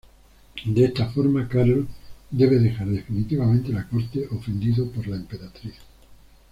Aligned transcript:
De 0.65 0.85
esta 0.85 1.05
forma 1.11 1.47
Carlos 1.47 1.85
debe 2.31 2.57
dejar 2.57 2.87
definitivamente 2.87 3.71
la 3.71 3.87
corte, 3.87 4.27
ofendido 4.31 4.89
por 4.91 5.05
la 5.07 5.15
Emperatriz. 5.17 5.75